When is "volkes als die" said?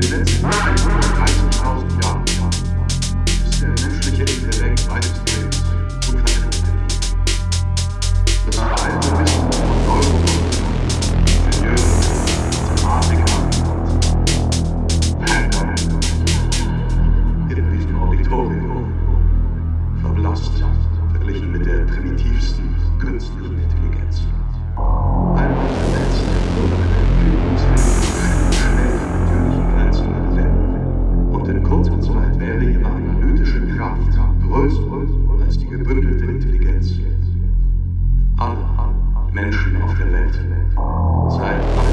34.76-35.66